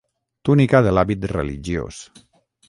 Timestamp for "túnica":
0.47-0.81